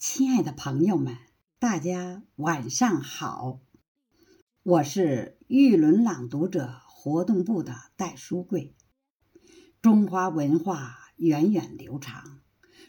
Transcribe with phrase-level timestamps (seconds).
[0.00, 1.18] 亲爱的朋友们，
[1.58, 3.60] 大家晚上好！
[4.62, 8.74] 我是玉轮朗读者活动部的戴书贵。
[9.82, 12.40] 中华文化源远流长，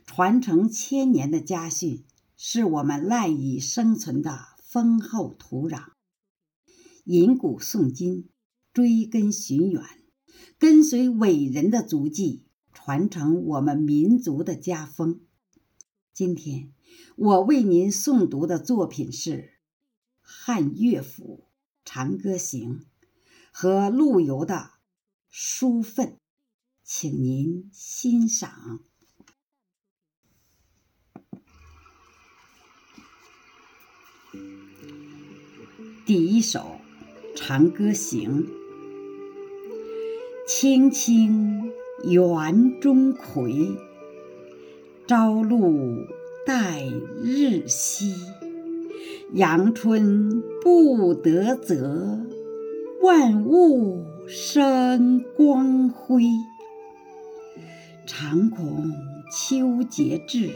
[0.06, 2.06] 传承千年的家训
[2.38, 5.88] 是我们赖以生存的丰厚土壤。
[7.04, 8.30] 引古诵今，
[8.72, 9.84] 追根寻源，
[10.58, 15.20] 跟随伟人的足迹，传承我们民族的家风。
[16.14, 16.74] 今天
[17.16, 19.54] 我为您诵读的作品是
[20.20, 21.46] 汉乐府
[21.90, 22.80] 《长歌行》
[23.54, 24.56] 和陆游的
[25.30, 26.08] 《书愤》，
[26.84, 28.82] 请您欣赏。
[36.06, 36.82] 第一首
[37.38, 38.48] 《长歌行》：
[40.46, 41.72] 青青
[42.04, 43.91] 园中葵。
[45.08, 46.08] 朝露
[46.46, 46.86] 待
[47.22, 48.16] 日晞，
[49.34, 52.20] 阳春布德泽，
[53.02, 56.24] 万物生光辉。
[58.06, 58.92] 常恐
[59.32, 60.50] 秋节至，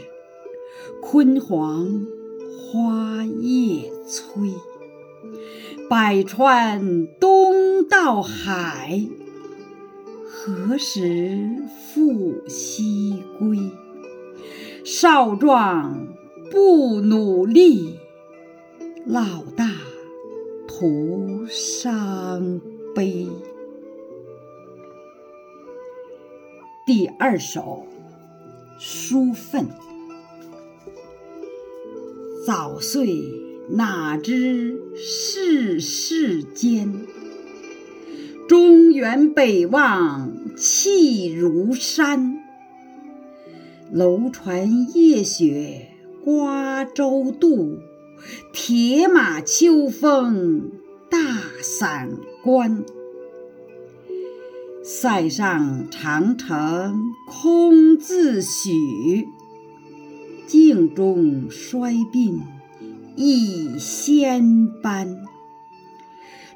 [1.02, 2.06] 焜黄
[2.72, 4.50] 花叶衰。
[5.90, 9.06] 百川东到海，
[10.24, 11.48] 何时
[11.94, 12.95] 复西？
[14.98, 16.08] 少壮
[16.50, 17.98] 不努力，
[19.04, 19.68] 老大
[20.66, 22.62] 徒伤
[22.94, 23.28] 悲。
[26.86, 27.86] 第二首
[28.82, 29.64] 《书愤》：
[32.46, 33.22] 早岁
[33.68, 37.06] 哪知世事艰，
[38.48, 42.45] 中原北望气如山。
[43.92, 45.88] 楼船夜雪
[46.24, 47.78] 瓜洲渡，
[48.52, 50.72] 铁马秋风
[51.08, 51.18] 大
[51.62, 52.10] 散
[52.42, 52.84] 关。
[54.82, 59.28] 塞上长城空自许，
[60.46, 62.40] 镜中衰鬓
[63.14, 65.24] 已先斑。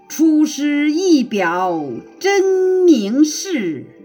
[0.09, 1.88] 出师一表
[2.19, 4.00] 真名世。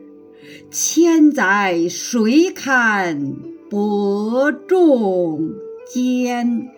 [0.72, 3.34] 千载谁堪
[3.70, 5.54] 伯仲
[5.88, 6.70] 间？